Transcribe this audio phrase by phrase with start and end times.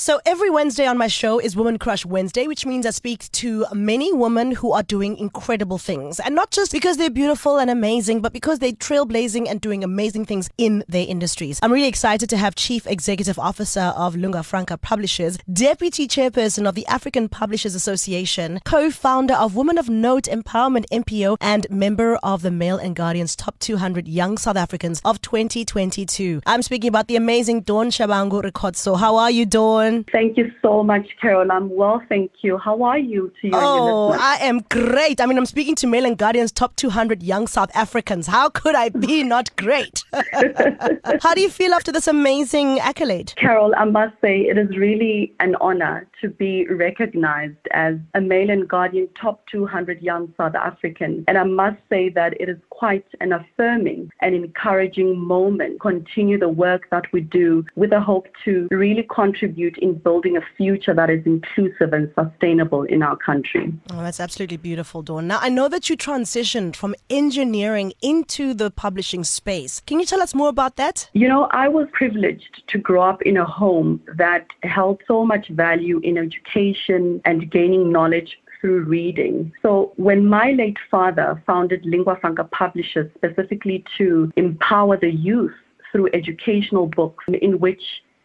[0.00, 3.66] So every Wednesday on my show is Woman Crush Wednesday, which means I speak to
[3.74, 6.18] many women who are doing incredible things.
[6.18, 10.24] And not just because they're beautiful and amazing, but because they're trailblazing and doing amazing
[10.24, 11.60] things in their industries.
[11.62, 16.74] I'm really excited to have Chief Executive Officer of Lingua Franca Publishers, Deputy Chairperson of
[16.74, 22.50] the African Publishers Association, co-founder of Women of Note Empowerment NPO, and member of the
[22.50, 26.40] Mail and Guardian's Top 200 Young South Africans of 2022.
[26.46, 28.98] I'm speaking about the amazing Dawn Shabangu Rikhotso.
[28.98, 29.89] How are you, Dawn?
[30.12, 31.50] Thank you so much, Carol.
[31.50, 32.58] I'm well, thank you.
[32.58, 35.20] How are you to you Oh, I am great.
[35.20, 38.26] I mean, I'm speaking to Mail and Guardian's top 200 young South Africans.
[38.26, 40.04] How could I be not great?
[41.22, 43.34] How do you feel after this amazing accolade?
[43.36, 48.50] Carol, I must say it is really an honor to be recognized as a Mail
[48.50, 51.24] and Guardian top 200 young South African.
[51.28, 55.80] And I must say that it is quite an affirming and encouraging moment.
[55.80, 60.40] Continue the work that we do with a hope to really contribute in building a
[60.56, 63.72] future that is inclusive and sustainable in our country.
[63.92, 65.26] Oh, that's absolutely beautiful, Dawn.
[65.26, 69.80] Now, I know that you transitioned from engineering into the publishing space.
[69.80, 71.08] Can you tell us more about that?
[71.12, 75.48] You know, I was privileged to grow up in a home that held so much
[75.48, 79.52] value in education and gaining knowledge through reading.
[79.62, 85.54] So when my late father founded Lingua Franca Publishers specifically to empower the youth
[85.90, 87.82] through educational books in which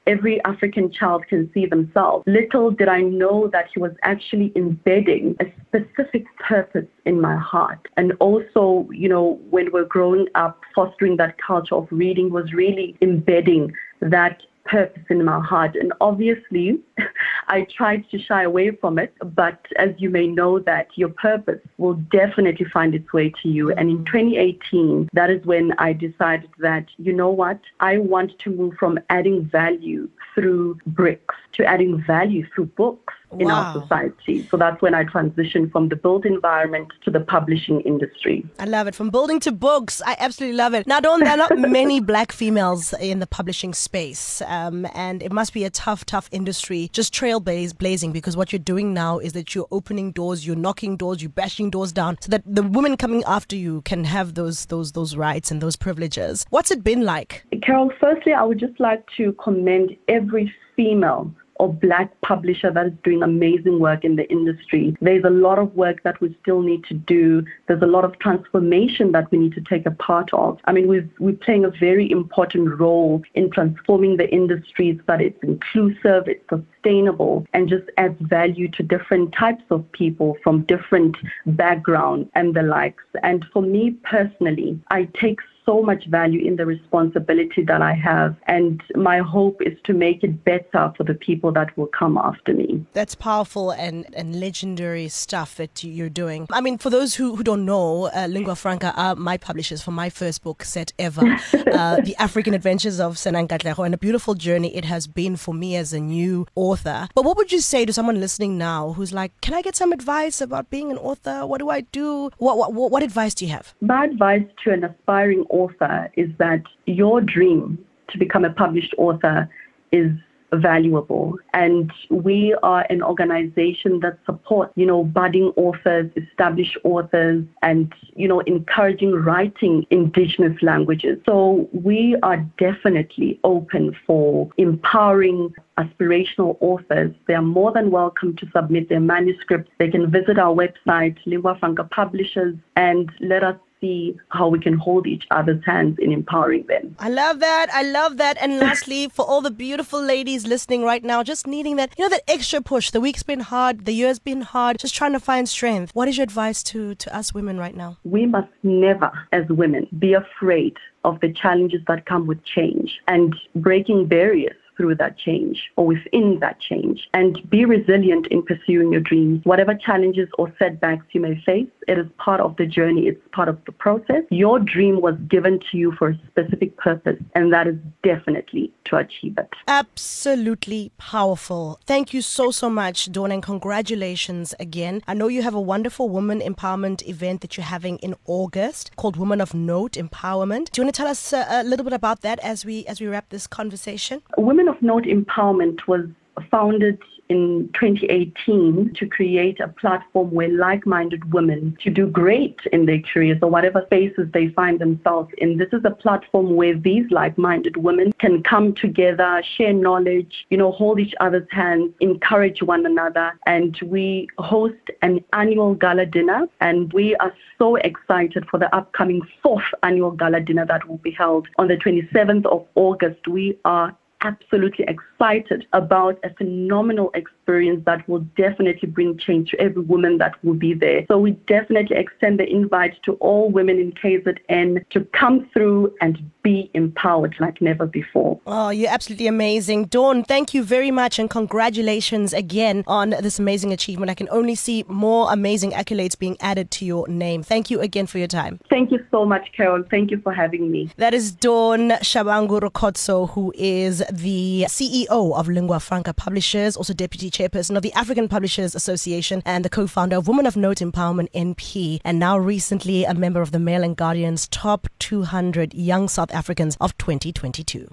[0.08, 2.24] every African child can see themselves.
[2.28, 7.88] Little did I know that he was actually embedding a specific purpose in my heart.
[7.98, 12.96] And also, you know, when we're growing up, fostering that culture of reading was really
[13.02, 15.76] embedding that purpose in my heart.
[15.76, 16.80] And obviously,
[17.48, 21.62] I tried to shy away from it, but as you may know that your purpose
[21.78, 23.72] will definitely find its way to you.
[23.72, 28.50] And in 2018, that is when I decided that, you know what, I want to
[28.50, 33.74] move from adding value through bricks to adding value through books in Wow.
[33.74, 34.48] our society.
[34.50, 38.46] So that's when I transitioned from the built environment to the publishing industry.
[38.60, 38.96] I love it.
[38.96, 40.88] From building to books, I absolutely love it.
[40.88, 45.32] Now, Dawn, there are not many black females in the publishing space, um, and it
[45.32, 46.90] must be a tough, tough industry.
[46.94, 50.98] Just trailblaze blazing because what you're doing now is that you're opening doors, you're knocking
[50.98, 54.66] doors, you're bashing doors down, so that the women coming after you can have those
[54.68, 56.46] those those rights and those privileges.
[56.50, 57.44] What's it been like?
[57.62, 62.94] Carol, firstly, I would just like to commend every female or black publisher that is
[63.04, 64.96] doing amazing work in the industry.
[65.02, 67.44] There's a lot of work that we still need to do.
[67.68, 70.60] There's a lot of transformation that we need to take a part of.
[70.66, 75.22] I mean, we've, we're playing a very important role in transforming the industry so that
[75.22, 81.18] it's inclusive, it's sustainable, and just adds value to different types of people from different
[81.46, 83.04] backgrounds and the likes.
[83.24, 88.36] And for me personally, I take so much value in the responsibility that I have.
[88.48, 92.54] And my hope is to make it better for the people that will come after
[92.54, 92.86] me.
[92.94, 96.48] That's powerful and, and legendary stuff that you're doing.
[96.52, 99.92] I mean, for those who, who don't know, uh, Lingua Franca are my publishers for
[99.92, 101.22] my first book set ever,
[101.54, 105.54] uh, The African Adventures of Senang Katlego, and a beautiful journey it has been for
[105.54, 106.75] me as a new author.
[107.16, 109.92] But what would you say to someone listening now who's like, can I get some
[109.92, 111.46] advice about being an author?
[111.46, 112.30] What do I do?
[112.38, 113.74] What, what, what, what advice do you have?
[113.82, 117.78] My advice to an aspiring author is that your dream
[118.10, 119.50] to become a published author
[119.92, 120.12] is
[120.54, 121.38] valuable.
[121.54, 128.28] And we are an organization that supports you know budding authors established authors and you
[128.28, 131.20] know encouraging writing indigenous languages.
[131.26, 137.14] So we are definitely open for empowering aspirational authors.
[137.28, 139.72] They are more than welcome to submit their manuscripts.
[139.78, 144.78] They can visit our website lingua franca publishers and let us see how we can
[144.78, 147.68] hold each other's hands in empowering them I love that.
[147.74, 148.38] I love that.
[148.40, 152.10] And lastly, for all the beautiful ladies listening right now, just needing that, you know,
[152.10, 152.92] that extra push.
[152.92, 155.94] The week's been hard, the year's been hard, just trying to find strength.
[155.94, 157.98] What is your advice to, to us women right now?
[158.04, 163.36] we must never, as women, be afraid of the challenges that come with change and
[163.56, 169.02] breaking barriers through that change or within that change and be resilient in pursuing your
[169.02, 169.42] dreams.
[169.44, 173.50] Whatever challenges or setbacks you may face, it is part of the journey, it's part
[173.50, 174.24] of the process.
[174.30, 178.98] Your dream was given to you for a specific purpose, and that is definitely to
[178.98, 179.50] achieve it.
[179.68, 181.80] Absolutely powerful.
[181.86, 185.02] Thank you so, so much, Dawn, and congratulations again.
[185.08, 189.18] I know you have a wonderful woman empowerment event that you're having in August called
[189.18, 190.72] Women of Note Empowerment.
[190.72, 193.00] Do you want to tell us uh, a little bit about that as we as
[193.02, 194.22] we wrap this conversation?
[194.38, 196.06] Women of Note Empowerment was
[196.52, 203.02] founded in 2018 to create a platform where like-minded women to do great in their
[203.02, 205.58] careers or whatever spaces they find themselves in.
[205.58, 210.72] This is a platform where these like-minded women can come together, share knowledge, you know,
[210.72, 213.34] hold each other's hands, encourage one another.
[213.48, 219.22] And we host an annual gala dinner and we are so excited for the upcoming
[219.42, 223.28] fourth annual gala dinner that will be held on the 27th of August.
[223.28, 227.12] We are absolutely excited about a phenomenal
[227.46, 231.06] experience that will definitely bring change to every woman that will be there.
[231.08, 236.18] So we definitely extend the invite to all women in KZN to come through and
[236.42, 238.40] be empowered like never before.
[238.48, 239.86] Oh, you're absolutely amazing.
[239.86, 244.10] Dawn, thank you very much and congratulations again on this amazing achievement.
[244.10, 247.44] I can only see more amazing accolades being added to your name.
[247.44, 248.60] Thank you again for your time.
[248.70, 249.84] Thank you so much, Carol.
[249.90, 250.92] Thank you for having me.
[250.98, 257.30] That is Dawn Shabangu Rikhotso, who is the CEO of Lingua Franca Publishers, also deputy
[257.36, 261.32] chairperson of the African Publishers Association, and the co founder of Women of Note Empowerment
[261.34, 266.34] NP, and now recently a member of the Mail and Guardian's top 200 young South
[266.34, 267.90] Africans of 2022.